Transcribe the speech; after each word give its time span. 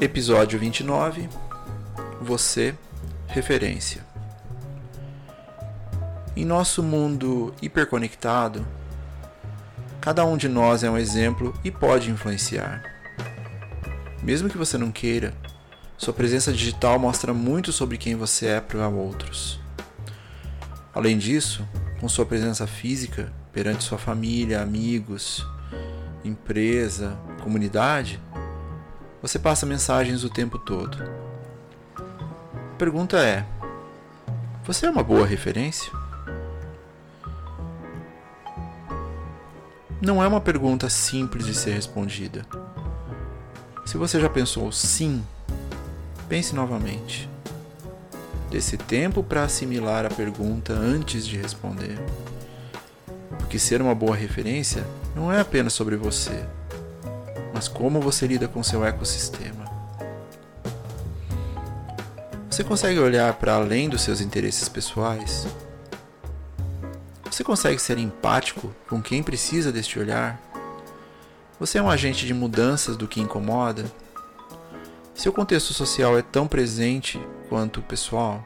Episódio 0.00 0.58
29 0.58 1.28
Você, 2.22 2.74
referência. 3.26 4.04
Em 6.36 6.44
nosso 6.44 6.82
mundo 6.82 7.54
hiperconectado, 7.60 8.66
Cada 10.00 10.24
um 10.24 10.38
de 10.38 10.48
nós 10.48 10.82
é 10.82 10.90
um 10.90 10.96
exemplo 10.96 11.54
e 11.62 11.70
pode 11.70 12.10
influenciar. 12.10 12.82
Mesmo 14.22 14.48
que 14.48 14.56
você 14.56 14.78
não 14.78 14.90
queira, 14.90 15.34
sua 15.98 16.14
presença 16.14 16.50
digital 16.50 16.98
mostra 16.98 17.34
muito 17.34 17.70
sobre 17.70 17.98
quem 17.98 18.16
você 18.16 18.46
é 18.46 18.60
para 18.62 18.88
outros. 18.88 19.60
Além 20.94 21.18
disso, 21.18 21.68
com 22.00 22.08
sua 22.08 22.24
presença 22.24 22.66
física 22.66 23.30
perante 23.52 23.84
sua 23.84 23.98
família, 23.98 24.62
amigos, 24.62 25.46
empresa, 26.24 27.18
comunidade, 27.42 28.18
você 29.20 29.38
passa 29.38 29.66
mensagens 29.66 30.24
o 30.24 30.30
tempo 30.30 30.58
todo. 30.58 31.02
A 31.96 32.76
pergunta 32.78 33.18
é: 33.18 33.44
você 34.64 34.86
é 34.86 34.90
uma 34.90 35.02
boa 35.02 35.26
referência? 35.26 35.90
não 40.00 40.22
é 40.22 40.26
uma 40.26 40.40
pergunta 40.40 40.88
simples 40.88 41.44
de 41.44 41.54
ser 41.54 41.72
respondida. 41.72 42.46
Se 43.84 43.98
você 43.98 44.18
já 44.18 44.30
pensou 44.30 44.72
sim, 44.72 45.22
pense 46.28 46.54
novamente. 46.54 47.28
Desse 48.50 48.76
tempo 48.76 49.22
para 49.22 49.44
assimilar 49.44 50.06
a 50.06 50.10
pergunta 50.10 50.72
antes 50.72 51.26
de 51.26 51.36
responder. 51.36 51.98
Porque 53.38 53.58
ser 53.58 53.82
uma 53.82 53.94
boa 53.94 54.16
referência 54.16 54.86
não 55.14 55.30
é 55.30 55.40
apenas 55.40 55.72
sobre 55.74 55.96
você, 55.96 56.46
mas 57.60 57.68
como 57.68 58.00
você 58.00 58.26
lida 58.26 58.48
com 58.48 58.62
seu 58.62 58.82
ecossistema. 58.86 59.66
Você 62.48 62.64
consegue 62.64 62.98
olhar 62.98 63.34
para 63.34 63.52
além 63.52 63.86
dos 63.86 64.00
seus 64.00 64.22
interesses 64.22 64.66
pessoais? 64.66 65.46
Você 67.30 67.44
consegue 67.44 67.78
ser 67.78 67.98
empático 67.98 68.74
com 68.88 69.02
quem 69.02 69.22
precisa 69.22 69.70
deste 69.70 69.98
olhar? 69.98 70.40
Você 71.58 71.76
é 71.76 71.82
um 71.82 71.90
agente 71.90 72.24
de 72.24 72.32
mudanças 72.32 72.96
do 72.96 73.06
que 73.06 73.20
incomoda? 73.20 73.84
Seu 75.14 75.30
contexto 75.30 75.74
social 75.74 76.16
é 76.16 76.22
tão 76.22 76.48
presente 76.48 77.20
quanto 77.50 77.80
o 77.80 77.82
pessoal? 77.82 78.42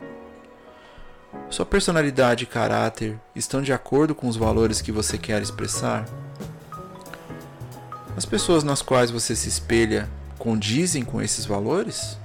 Sua 1.48 1.64
personalidade 1.64 2.42
e 2.42 2.48
caráter 2.48 3.16
estão 3.32 3.62
de 3.62 3.72
acordo 3.72 4.12
com 4.12 4.26
os 4.26 4.36
valores 4.36 4.82
que 4.82 4.90
você 4.90 5.16
quer 5.16 5.40
expressar? 5.40 6.04
As 8.16 8.24
pessoas 8.24 8.62
nas 8.62 8.80
quais 8.80 9.10
você 9.10 9.34
se 9.34 9.48
espelha 9.48 10.08
condizem 10.38 11.04
com 11.04 11.20
esses 11.20 11.44
valores? 11.44 12.16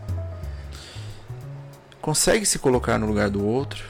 Consegue 2.00 2.46
se 2.46 2.60
colocar 2.60 3.00
no 3.00 3.08
lugar 3.08 3.30
do 3.30 3.44
outro? 3.44 3.84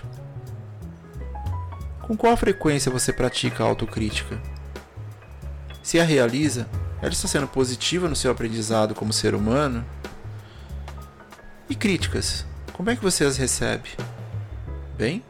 Com 2.01 2.15
qual 2.15 2.35
frequência 2.37 2.91
você 2.91 3.11
pratica 3.11 3.63
a 3.63 3.67
autocrítica? 3.67 4.41
Se 5.83 5.99
a 5.99 6.03
realiza, 6.03 6.67
ela 7.01 7.11
está 7.11 7.27
sendo 7.27 7.47
positiva 7.47 8.07
no 8.07 8.15
seu 8.15 8.31
aprendizado 8.31 8.95
como 8.95 9.11
ser 9.11 9.35
humano? 9.35 9.85
E 11.69 11.75
críticas, 11.75 12.45
como 12.73 12.89
é 12.89 12.95
que 12.95 13.03
você 13.03 13.25
as 13.25 13.35
recebe? 13.35 13.89
Bem? 14.97 15.23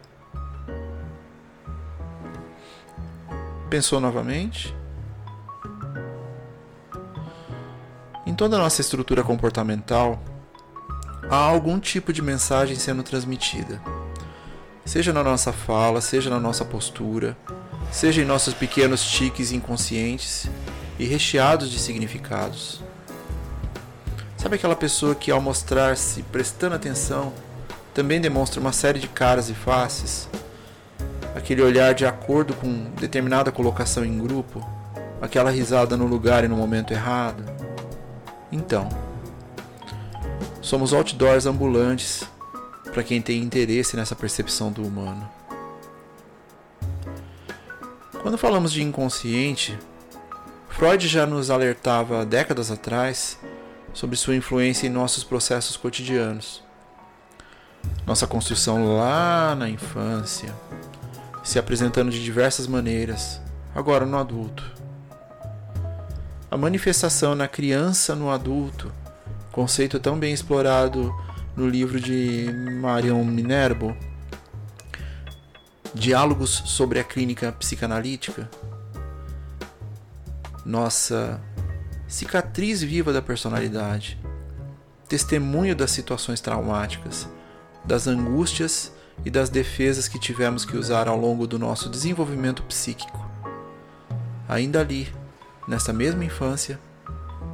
Pensou 3.70 4.00
novamente? 4.00 4.76
Toda 8.40 8.56
a 8.56 8.60
nossa 8.60 8.80
estrutura 8.80 9.22
comportamental, 9.22 10.18
há 11.30 11.36
algum 11.36 11.78
tipo 11.78 12.14
de 12.14 12.22
mensagem 12.22 12.78
sendo 12.78 13.04
transmitida 13.04 13.82
seja 14.86 15.14
na 15.14 15.24
nossa 15.24 15.52
fala, 15.54 16.02
seja 16.02 16.32
na 16.32 16.40
nossa 16.40 16.66
postura, 16.66 17.38
seja 17.92 18.24
em 18.24 18.26
nossos 18.26 18.56
pequenos 18.56 19.04
tiques 19.04 19.52
inconscientes 19.52 20.50
e 20.98 21.06
recheados 21.06 21.70
de 21.70 21.78
significados. 21.78 22.82
Sabe 24.36 24.56
aquela 24.56 24.76
pessoa 24.76 25.14
que, 25.14 25.30
ao 25.30 25.40
mostrar-se 25.40 26.24
prestando 26.24 26.74
atenção, 26.74 27.32
também 27.94 28.20
demonstra 28.20 28.60
uma 28.60 28.74
série 28.74 29.00
de 29.00 29.08
caras 29.08 29.48
e 29.50 29.54
faces? 29.54 30.28
Aquele 31.36 31.62
olhar 31.62 31.94
de 31.94 32.08
acordo 32.08 32.56
com 32.56 32.90
determinada 33.00 33.52
colocação 33.52 34.04
em 34.04 34.18
grupo? 34.18 34.66
Aquela 35.22 35.52
risada 35.52 35.96
no 35.96 36.08
lugar 36.08 36.44
e 36.44 36.48
no 36.48 36.56
momento 36.56 36.94
errado? 36.94 37.59
Então, 38.52 38.90
somos 40.62 40.94
outdoors 40.94 41.46
ambulantes 41.46 42.28
para 42.92 43.04
quem 43.04 43.22
tem 43.22 43.42
interesse 43.42 43.96
nessa 43.96 44.16
percepção 44.16 44.72
do 44.72 44.84
humano. 44.84 45.30
Quando 48.22 48.38
falamos 48.38 48.72
de 48.72 48.84
inconsciente, 48.84 49.78
Freud 50.68 51.08
já 51.08 51.26
nos 51.26 51.50
alertava 51.50 52.26
décadas 52.26 52.72
atrás 52.72 53.40
sobre 53.94 54.16
sua 54.16 54.36
influência 54.36 54.88
em 54.88 54.90
nossos 54.90 55.24
processos 55.24 55.78
cotidianos. 55.78 56.64
Nossa 58.06 58.28
construção 58.28 58.98
lá 58.98 59.56
na 59.56 59.70
infância, 59.70 60.54
se 61.44 61.58
apresentando 61.58 62.12
de 62.12 62.24
diversas 62.24 62.68
maneiras, 62.68 63.42
agora 63.74 64.06
no 64.06 64.18
adulto. 64.18 64.79
A 66.52 66.58
manifestação 66.58 67.36
na 67.36 67.48
criança 67.48 68.16
no 68.16 68.32
adulto, 68.32 68.92
conceito 69.52 70.00
tão 70.00 70.18
bem 70.18 70.34
explorado 70.34 71.14
no 71.56 71.70
livro 71.70 72.00
de 72.00 72.48
Marion 72.82 73.24
Minerbo, 73.24 73.96
Diálogos 75.94 76.64
sobre 76.66 77.00
a 77.00 77.04
Clínica 77.04 77.52
Psicanalítica, 77.52 78.50
nossa 80.66 81.40
cicatriz 82.08 82.82
viva 82.82 83.14
da 83.14 83.22
personalidade, 83.22 84.18
testemunho 85.08 85.76
das 85.76 85.92
situações 85.92 86.42
traumáticas, 86.42 87.30
das 87.86 88.08
angústias 88.08 88.92
e 89.24 89.30
das 89.30 89.50
defesas 89.50 90.08
que 90.08 90.20
tivemos 90.20 90.66
que 90.66 90.76
usar 90.76 91.08
ao 91.08 91.18
longo 91.18 91.46
do 91.46 91.60
nosso 91.60 91.90
desenvolvimento 91.90 92.64
psíquico. 92.64 93.24
Ainda 94.48 94.80
ali, 94.80 95.19
nessa 95.70 95.94
mesma 95.94 96.26
infância, 96.26 96.80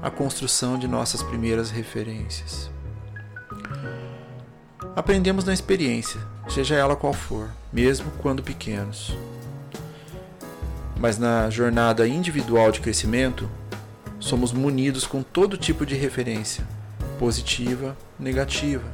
a 0.01 0.09
construção 0.09 0.79
de 0.79 0.87
nossas 0.87 1.21
primeiras 1.21 1.69
referências. 1.69 2.71
Aprendemos 4.95 5.43
na 5.43 5.53
experiência, 5.53 6.21
seja 6.47 6.75
ela 6.75 6.95
qual 6.95 7.11
for, 7.11 7.49
mesmo 7.73 8.09
quando 8.21 8.41
pequenos. 8.41 9.13
Mas 10.97 11.17
na 11.17 11.49
jornada 11.49 12.07
individual 12.07 12.71
de 12.71 12.79
crescimento, 12.79 13.51
somos 14.17 14.53
munidos 14.53 15.05
com 15.05 15.21
todo 15.21 15.57
tipo 15.57 15.85
de 15.85 15.93
referência, 15.95 16.65
positiva, 17.19 17.97
negativa 18.17 18.85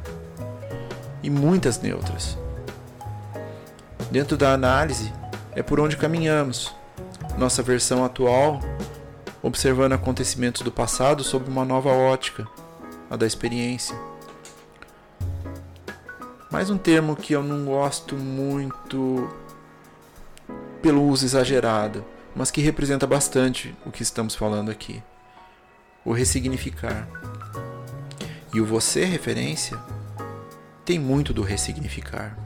e 1.22 1.30
muitas 1.30 1.80
neutras. 1.80 2.36
Dentro 4.10 4.36
da 4.36 4.52
análise, 4.52 5.14
é 5.56 5.62
por 5.62 5.80
onde 5.80 5.96
caminhamos, 5.96 6.74
nossa 7.38 7.62
versão 7.62 8.04
atual, 8.04 8.60
observando 9.44 9.94
acontecimentos 9.94 10.62
do 10.62 10.72
passado 10.72 11.24
sob 11.24 11.50
uma 11.50 11.66
nova 11.66 11.90
ótica, 11.90 12.48
a 13.10 13.16
da 13.16 13.26
experiência. 13.26 13.96
Mais 16.52 16.70
um 16.70 16.78
termo 16.78 17.16
que 17.16 17.34
eu 17.34 17.42
não 17.42 17.66
gosto 17.66 18.16
muito 18.16 19.30
pelo 20.82 21.04
uso 21.04 21.26
exagerado, 21.26 22.04
mas 22.36 22.52
que 22.52 22.62
representa 22.62 23.08
bastante 23.08 23.76
o 23.86 23.92
que 23.92 24.04
estamos 24.04 24.36
falando 24.36 24.70
aqui. 24.70 25.02
O 26.04 26.12
ressignificar. 26.12 27.08
E 28.54 28.60
o 28.60 28.66
você 28.66 29.06
referência 29.06 29.78
tem 30.84 31.00
muito 31.00 31.34
do 31.34 31.42
ressignificar. 31.42 32.38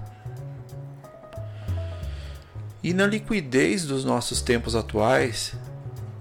E 2.83 2.94
na 2.94 3.07
liquidez 3.07 3.86
dos 3.86 4.06
nossos 4.06 4.42
tempos 4.42 4.75
atuais, 4.75 5.56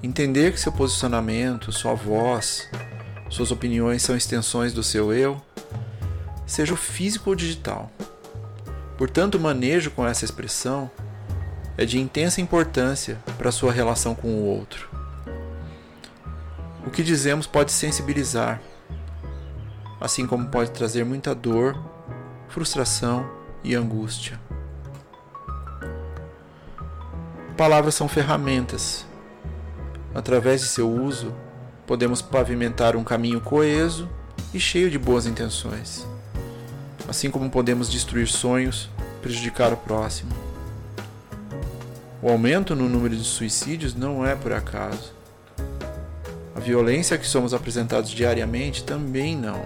Entender 0.05 0.53
que 0.53 0.61
seu 0.61 0.71
posicionamento, 0.71 1.73
sua 1.73 1.95
voz, 1.95 2.69
suas 3.31 3.51
opiniões 3.51 4.03
são 4.03 4.15
extensões 4.15 4.75
do 4.75 4.83
seu 4.83 5.15
eu, 5.15 5.41
seja 6.47 6.75
o 6.75 6.77
físico 6.77 7.31
ou 7.31 7.35
digital. 7.35 7.91
Portanto, 8.99 9.37
o 9.37 9.41
manejo 9.41 9.91
com 9.91 10.07
essa 10.07 10.23
expressão 10.23 10.91
é 11.79 11.87
de 11.87 11.99
intensa 11.99 12.43
importância 12.43 13.19
para 13.39 13.51
sua 13.51 13.73
relação 13.73 14.15
com 14.15 14.29
o 14.29 14.45
outro. 14.45 14.91
O 16.87 16.91
que 16.91 17.03
dizemos 17.03 17.47
pode 17.47 17.73
sensibilizar, 17.73 18.61
assim 19.99 20.27
como 20.27 20.49
pode 20.49 20.71
trazer 20.71 21.03
muita 21.03 21.35
dor, 21.35 21.83
frustração 22.51 23.27
e 23.65 23.75
angústia. 23.75 24.39
Palavras 27.57 27.95
são 27.95 28.07
ferramentas. 28.07 29.07
Através 30.15 30.61
de 30.61 30.69
seu 30.69 30.89
uso, 30.89 31.35
podemos 31.87 32.23
pavimentar 32.23 32.95
um 32.95 33.03
caminho 33.03 33.41
coeso 33.41 34.09
e 34.53 34.61
cheio 34.61 34.89
de 34.91 34.99
boas 34.99 35.27
intenções, 35.27 36.07
assim 37.09 37.31
como 37.31 37.51
podemos 37.51 37.91
destruir 37.91 38.29
sonhos, 38.29 38.89
prejudicar 39.21 39.73
o 39.73 39.77
próximo. 39.77 40.31
O 42.23 42.31
aumento 42.31 42.77
no 42.77 42.89
número 42.89 43.17
de 43.17 43.25
suicídios 43.25 43.95
não 43.95 44.25
é 44.25 44.35
por 44.35 44.53
acaso. 44.53 45.13
A 46.55 46.61
violência 46.61 47.19
que 47.19 47.27
somos 47.27 47.53
apresentados 47.53 48.11
diariamente 48.11 48.85
também 48.85 49.37
não. 49.37 49.63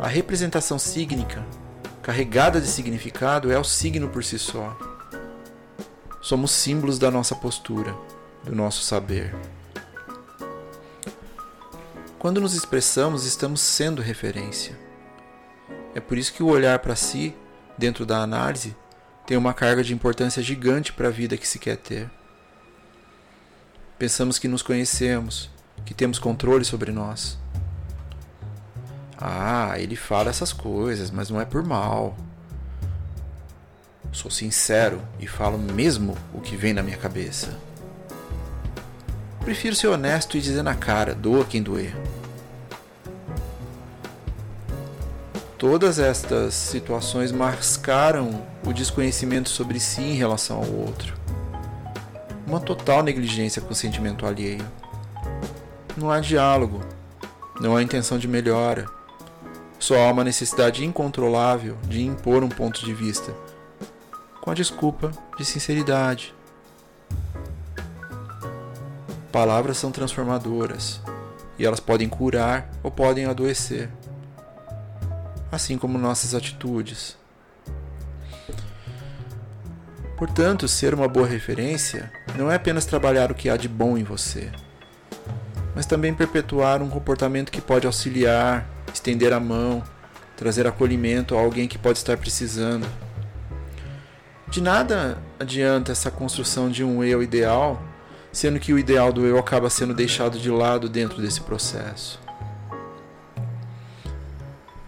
A 0.00 0.06
representação 0.06 0.78
sígnica, 0.78 1.44
carregada 2.00 2.60
de 2.60 2.68
significado, 2.68 3.52
é 3.52 3.58
o 3.58 3.64
signo 3.64 4.08
por 4.08 4.24
si 4.24 4.38
só. 4.38 4.76
Somos 6.22 6.52
símbolos 6.52 7.00
da 7.00 7.10
nossa 7.10 7.34
postura, 7.34 7.92
do 8.44 8.54
nosso 8.54 8.84
saber. 8.84 9.34
Quando 12.16 12.40
nos 12.40 12.54
expressamos, 12.54 13.26
estamos 13.26 13.60
sendo 13.60 14.00
referência. 14.00 14.78
É 15.96 16.00
por 16.00 16.16
isso 16.16 16.32
que 16.32 16.40
o 16.40 16.46
olhar 16.46 16.78
para 16.78 16.94
si, 16.94 17.34
dentro 17.76 18.06
da 18.06 18.18
análise, 18.18 18.76
tem 19.26 19.36
uma 19.36 19.52
carga 19.52 19.82
de 19.82 19.92
importância 19.92 20.40
gigante 20.40 20.92
para 20.92 21.08
a 21.08 21.10
vida 21.10 21.36
que 21.36 21.46
se 21.46 21.58
quer 21.58 21.76
ter. 21.76 22.08
Pensamos 23.98 24.38
que 24.38 24.46
nos 24.46 24.62
conhecemos, 24.62 25.50
que 25.84 25.92
temos 25.92 26.20
controle 26.20 26.64
sobre 26.64 26.92
nós. 26.92 27.36
Ah, 29.18 29.74
ele 29.76 29.96
fala 29.96 30.30
essas 30.30 30.52
coisas, 30.52 31.10
mas 31.10 31.28
não 31.30 31.40
é 31.40 31.44
por 31.44 31.64
mal. 31.64 32.16
Sou 34.12 34.30
sincero 34.30 35.00
e 35.18 35.26
falo 35.26 35.56
mesmo 35.56 36.14
o 36.34 36.40
que 36.40 36.54
vem 36.54 36.74
na 36.74 36.82
minha 36.82 36.98
cabeça. 36.98 37.58
Prefiro 39.40 39.74
ser 39.74 39.88
honesto 39.88 40.36
e 40.36 40.40
dizer 40.40 40.62
na 40.62 40.74
cara, 40.74 41.14
doa 41.14 41.46
quem 41.46 41.62
doer. 41.62 41.96
Todas 45.56 45.98
estas 45.98 46.52
situações 46.52 47.32
mascaram 47.32 48.46
o 48.66 48.72
desconhecimento 48.72 49.48
sobre 49.48 49.80
si 49.80 50.02
em 50.02 50.14
relação 50.14 50.58
ao 50.58 50.70
outro. 50.70 51.14
Uma 52.46 52.60
total 52.60 53.02
negligência 53.02 53.62
com 53.62 53.72
o 53.72 53.74
sentimento 53.74 54.26
alheio. 54.26 54.64
Não 55.96 56.10
há 56.10 56.20
diálogo, 56.20 56.80
não 57.58 57.74
há 57.74 57.82
intenção 57.82 58.18
de 58.18 58.28
melhora 58.28 58.86
só 59.82 59.98
há 59.98 60.12
uma 60.12 60.22
necessidade 60.22 60.84
incontrolável 60.84 61.76
de 61.88 62.02
impor 62.04 62.44
um 62.44 62.48
ponto 62.48 62.84
de 62.84 62.94
vista, 62.94 63.34
com 64.42 64.50
a 64.50 64.54
desculpa 64.54 65.12
de 65.38 65.44
sinceridade. 65.44 66.34
Palavras 69.30 69.78
são 69.78 69.92
transformadoras 69.92 71.00
e 71.58 71.64
elas 71.64 71.80
podem 71.80 72.08
curar 72.08 72.68
ou 72.82 72.90
podem 72.90 73.24
adoecer, 73.24 73.88
assim 75.50 75.78
como 75.78 75.96
nossas 75.96 76.34
atitudes. 76.34 77.16
Portanto, 80.18 80.68
ser 80.68 80.92
uma 80.92 81.08
boa 81.08 81.26
referência 81.26 82.12
não 82.36 82.50
é 82.50 82.56
apenas 82.56 82.84
trabalhar 82.84 83.30
o 83.30 83.34
que 83.34 83.48
há 83.48 83.56
de 83.56 83.68
bom 83.68 83.96
em 83.96 84.04
você, 84.04 84.50
mas 85.74 85.86
também 85.86 86.12
perpetuar 86.12 86.82
um 86.82 86.90
comportamento 86.90 87.50
que 87.50 87.60
pode 87.60 87.86
auxiliar 87.86 88.68
estender 88.92 89.32
a 89.32 89.40
mão, 89.40 89.82
trazer 90.36 90.66
acolhimento 90.66 91.36
a 91.36 91.40
alguém 91.40 91.68
que 91.68 91.78
pode 91.78 91.98
estar 91.98 92.16
precisando. 92.16 92.86
De 94.52 94.60
nada 94.60 95.16
adianta 95.40 95.92
essa 95.92 96.10
construção 96.10 96.70
de 96.70 96.84
um 96.84 97.02
eu 97.02 97.22
ideal, 97.22 97.82
sendo 98.30 98.60
que 98.60 98.70
o 98.70 98.78
ideal 98.78 99.10
do 99.10 99.24
eu 99.24 99.38
acaba 99.38 99.70
sendo 99.70 99.94
deixado 99.94 100.38
de 100.38 100.50
lado 100.50 100.90
dentro 100.90 101.22
desse 101.22 101.40
processo. 101.40 102.20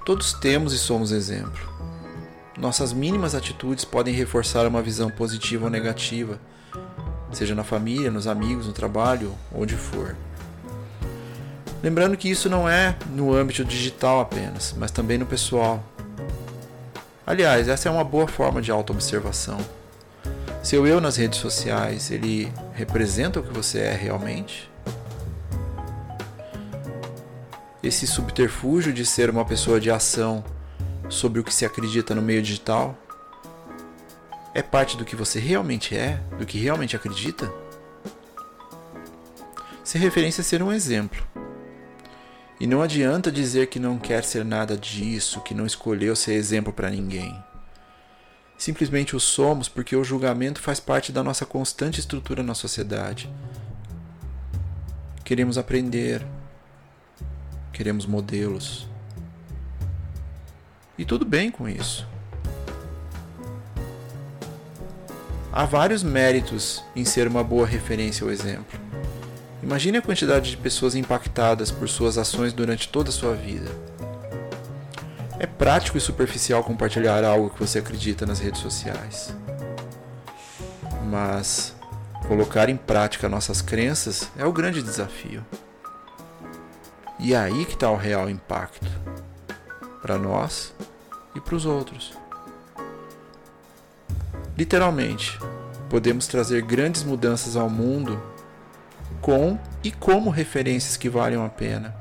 Todos 0.05 0.35
temos 0.35 0.75
e 0.75 0.79
somos 0.79 1.13
exemplo. 1.13 1.67
Nossas 2.59 2.93
mínimas 2.93 3.35
atitudes 3.35 3.87
podem 3.87 4.13
reforçar 4.13 4.67
uma 4.67 4.83
visão 4.83 5.09
positiva 5.11 5.65
ou 5.65 5.71
negativa, 5.71 6.39
seja 7.33 7.55
na 7.55 7.65
família, 7.65 8.11
nos 8.11 8.27
amigos, 8.27 8.67
no 8.67 8.75
trabalho, 8.75 9.35
onde 9.51 9.77
for. 9.77 10.15
Lembrando 11.83 12.19
que 12.19 12.29
isso 12.29 12.51
não 12.51 12.69
é 12.69 12.95
no 13.11 13.35
âmbito 13.35 13.65
digital 13.65 14.21
apenas, 14.21 14.75
mas 14.77 14.91
também 14.91 15.17
no 15.17 15.25
pessoal. 15.25 15.83
Aliás, 17.27 17.69
essa 17.69 17.89
é 17.89 17.93
uma 17.93 18.05
boa 18.05 18.29
forma 18.29 18.61
de 18.61 18.71
autoobservação. 18.71 19.59
Seu 20.63 20.87
eu 20.87 21.01
nas 21.01 21.17
redes 21.17 21.39
sociais, 21.39 22.11
ele 22.11 22.53
representa 22.75 23.41
o 23.41 23.43
que 23.43 23.53
você 23.53 23.81
é 23.81 23.93
realmente? 23.93 24.71
Esse 27.83 28.07
subterfúgio 28.07 28.93
de 28.93 29.07
ser 29.07 29.31
uma 29.31 29.45
pessoa 29.45 29.81
de 29.81 29.91
ação 29.91 30.45
sobre 31.09 31.41
o 31.41 31.45
que 31.45 31.53
se 31.53 31.65
acredita 31.65 32.15
no 32.15 32.23
meio 32.23 32.43
digital 32.43 32.97
é 34.55 34.63
parte 34.63 34.97
do 34.97 35.05
que 35.05 35.17
você 35.17 35.39
realmente 35.39 35.97
é, 35.97 36.21
do 36.39 36.47
que 36.47 36.59
realmente 36.59 36.95
acredita? 36.95 37.51
Ser 39.83 39.99
referência 39.99 40.41
é 40.41 40.45
ser 40.45 40.63
um 40.63 40.73
exemplo. 40.73 41.23
E 42.65 42.67
não 42.67 42.81
adianta 42.81 43.31
dizer 43.31 43.67
que 43.67 43.79
não 43.79 43.99
quer 43.99 44.25
ser 44.25 44.43
nada 44.43 44.75
disso, 44.75 45.43
que 45.43 45.53
não 45.53 45.67
escolheu 45.67 46.17
ser 46.17 46.33
exemplo 46.33 46.73
para 46.73 46.89
ninguém. 46.89 47.39
Simplesmente 48.57 49.15
o 49.15 49.21
somos 49.21 49.69
porque 49.69 49.95
o 49.95 50.03
julgamento 50.03 50.63
faz 50.63 50.81
parte 50.81 51.13
da 51.13 51.23
nossa 51.23 51.45
constante 51.45 52.01
estrutura 52.01 52.43
na 52.43 52.55
sociedade. 52.55 53.31
Queremos 55.23 55.59
aprender, 55.59 56.27
queremos 57.71 58.07
modelos. 58.07 58.89
E 60.97 61.05
tudo 61.05 61.27
bem 61.27 61.51
com 61.51 61.69
isso. 61.69 62.09
Há 65.53 65.67
vários 65.67 66.03
méritos 66.03 66.83
em 66.97 67.05
ser 67.05 67.29
uma 67.29 67.45
boa 67.45 67.67
referência 67.67 68.25
ou 68.25 68.33
exemplo. 68.33 68.84
Imagine 69.65 69.97
a 69.97 70.03
quantidade 70.03 70.51
de 70.51 70.59
pessoas 70.59 70.95
impactadas 70.95 71.71
por 71.71 71.89
suas 71.89 72.19
ações 72.19 72.53
durante 72.53 72.87
toda 72.87 73.09
a 73.09 73.13
sua 73.13 73.33
vida. 73.35 73.71
É 75.39 75.47
prático 75.47 75.97
e 75.97 76.01
superficial 76.03 76.63
compartilhar 76.63 77.25
algo 77.25 77.49
que 77.49 77.61
você 77.61 77.79
acredita 77.79 78.27
nas 78.27 78.39
redes 78.39 78.61
sociais. 78.61 79.35
Mas 81.07 81.75
colocar 82.29 82.69
em 82.69 82.77
prática 82.77 83.27
nossas 83.27 83.63
crenças 83.63 84.31
é 84.37 84.45
o 84.45 84.53
grande 84.53 84.83
desafio. 84.83 85.43
E 87.19 87.33
é 87.33 87.39
aí 87.39 87.65
que 87.65 87.73
está 87.73 87.91
o 87.91 87.97
real 87.97 88.29
impacto 88.29 88.87
para 90.03 90.19
nós 90.19 90.75
e 91.35 91.41
para 91.41 91.55
os 91.55 91.65
outros. 91.65 92.13
Literalmente, 94.59 95.39
podemos 95.89 96.27
trazer 96.27 96.61
grandes 96.61 97.03
mudanças 97.03 97.57
ao 97.57 97.71
mundo 97.71 98.34
com 99.25 99.59
e 99.83 99.91
como 99.91 100.29
referências 100.29 100.99
que 100.99 101.09
valham 101.09 101.43
a 101.47 101.49
pena. 101.49 101.97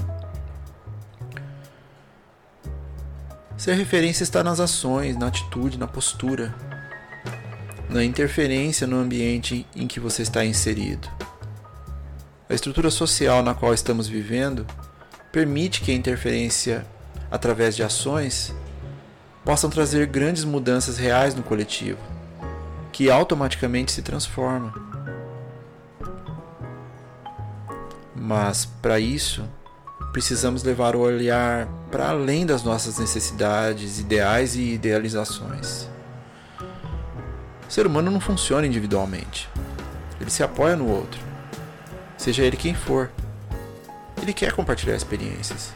Ser 3.55 3.75
referência 3.75 4.25
está 4.25 4.43
nas 4.43 4.59
ações, 4.59 5.15
na 5.15 5.27
atitude, 5.27 5.79
na 5.79 5.87
postura, 5.87 6.53
na 7.89 8.03
interferência 8.03 8.85
no 8.85 8.97
ambiente 8.97 9.65
em 9.73 9.87
que 9.87 10.01
você 10.01 10.21
está 10.21 10.43
inserido. 10.43 11.09
A 12.49 12.53
estrutura 12.53 12.91
social 12.91 13.41
na 13.41 13.53
qual 13.53 13.73
estamos 13.73 14.05
vivendo 14.05 14.67
permite 15.31 15.79
que 15.79 15.91
a 15.91 15.95
interferência 15.95 16.85
através 17.31 17.73
de 17.73 17.83
ações 17.83 18.53
possam 19.45 19.69
trazer 19.69 20.07
grandes 20.07 20.43
mudanças 20.43 20.97
reais 20.97 21.33
no 21.33 21.41
coletivo, 21.41 21.99
que 22.91 23.09
automaticamente 23.09 23.93
se 23.93 24.01
transforma. 24.01 24.92
Mas 28.25 28.63
para 28.63 29.01
isso, 29.01 29.43
precisamos 30.13 30.63
levar 30.63 30.95
o 30.95 30.99
olhar 30.99 31.67
para 31.91 32.07
além 32.07 32.45
das 32.45 32.63
nossas 32.63 32.97
necessidades, 32.97 33.99
ideais 33.99 34.55
e 34.55 34.61
idealizações. 34.75 35.89
O 37.67 37.71
ser 37.71 37.85
humano 37.85 38.09
não 38.09 38.21
funciona 38.21 38.65
individualmente. 38.65 39.49
ele 40.21 40.31
se 40.31 40.41
apoia 40.41 40.77
no 40.77 40.87
outro, 40.87 41.19
seja 42.17 42.43
ele 42.43 42.55
quem 42.55 42.73
for. 42.73 43.11
Ele 44.21 44.31
quer 44.31 44.53
compartilhar 44.53 44.95
experiências. 44.95 45.73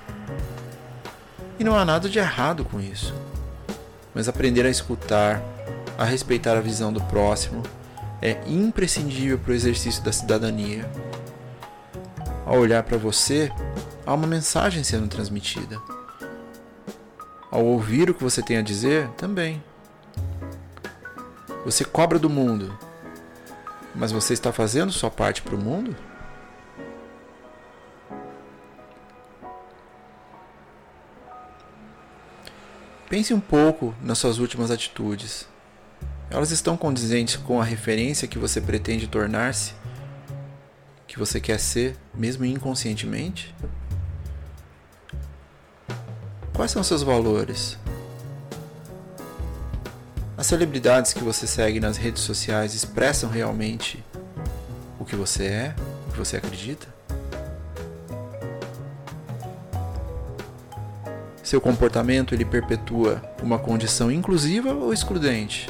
E 1.60 1.66
não 1.66 1.78
há 1.78 1.84
nada 1.84 2.08
de 2.08 2.18
errado 2.18 2.64
com 2.64 2.80
isso. 2.80 3.14
Mas 4.16 4.30
aprender 4.30 4.66
a 4.66 4.70
escutar, 4.70 5.42
a 5.98 6.06
respeitar 6.06 6.56
a 6.56 6.62
visão 6.62 6.94
do 6.94 7.02
próximo, 7.02 7.62
é 8.22 8.38
imprescindível 8.48 9.38
para 9.38 9.52
o 9.52 9.56
exercício 9.56 10.02
da 10.02 10.14
cidadania. 10.14 10.90
Ao 12.48 12.58
olhar 12.58 12.82
para 12.82 12.98
você, 12.98 13.52
há 14.06 14.14
uma 14.14 14.26
mensagem 14.26 14.82
sendo 14.82 15.10
transmitida. 15.10 15.82
Ao 17.52 17.62
ouvir 17.66 18.10
o 18.10 18.14
que 18.14 18.24
você 18.24 18.42
tem 18.42 18.56
a 18.56 18.62
dizer, 18.62 19.10
também. 19.18 19.62
Você 21.66 21.84
cobra 21.84 22.18
do 22.18 22.30
mundo, 22.30 22.74
mas 23.94 24.14
você 24.14 24.32
está 24.32 24.54
fazendo 24.54 24.94
sua 24.94 25.12
parte 25.12 25.42
para 25.42 25.56
o 25.56 25.58
mundo? 25.58 25.94
Pense 33.10 33.34
um 33.34 33.42
pouco 33.42 33.94
nas 34.02 34.20
suas 34.20 34.38
últimas 34.38 34.72
atitudes. 34.72 35.50
Elas 36.30 36.52
estão 36.52 36.78
condizentes 36.78 37.36
com 37.36 37.60
a 37.60 37.66
referência 37.66 38.26
que 38.26 38.40
você 38.40 38.62
pretende 38.62 39.06
tornar-se? 39.06 39.74
Que 41.18 41.20
você 41.20 41.40
quer 41.40 41.60
ser, 41.60 41.98
mesmo 42.14 42.46
inconscientemente? 42.46 43.52
Quais 46.54 46.70
são 46.70 46.84
seus 46.84 47.02
valores? 47.02 47.76
As 50.38 50.46
celebridades 50.46 51.14
que 51.14 51.24
você 51.24 51.48
segue 51.48 51.80
nas 51.80 51.98
redes 51.98 52.22
sociais 52.22 52.76
expressam 52.76 53.32
realmente 53.32 54.06
o 55.00 55.06
que 55.06 55.16
você 55.16 55.46
é, 55.46 55.76
o 56.08 56.12
que 56.12 56.20
você 56.20 56.38
acredita? 56.38 56.86
Seu 61.42 61.60
comportamento 61.60 62.36
ele 62.36 62.46
perpetua 62.46 63.24
uma 63.42 63.58
condição 63.58 64.12
inclusiva 64.12 64.72
ou 64.72 64.94
excludente? 64.94 65.68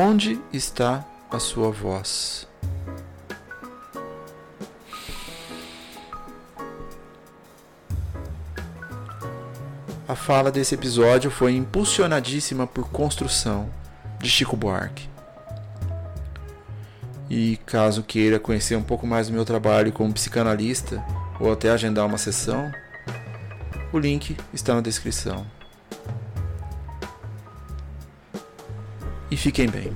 Onde 0.00 0.40
está 0.52 1.04
a 1.28 1.40
sua 1.40 1.72
voz? 1.72 2.46
A 10.06 10.14
fala 10.14 10.52
desse 10.52 10.76
episódio 10.76 11.32
foi 11.32 11.56
impulsionadíssima 11.56 12.64
por 12.64 12.88
construção 12.90 13.68
de 14.20 14.30
Chico 14.30 14.56
Buarque. 14.56 15.08
E 17.28 17.56
caso 17.66 18.04
queira 18.04 18.38
conhecer 18.38 18.76
um 18.76 18.84
pouco 18.84 19.04
mais 19.04 19.26
do 19.26 19.32
meu 19.32 19.44
trabalho 19.44 19.90
como 19.90 20.14
psicanalista 20.14 21.04
ou 21.40 21.52
até 21.52 21.70
agendar 21.70 22.06
uma 22.06 22.18
sessão, 22.18 22.70
o 23.92 23.98
link 23.98 24.36
está 24.54 24.76
na 24.76 24.80
descrição. 24.80 25.57
E 29.30 29.36
fiquem 29.36 29.68
bem. 29.68 29.92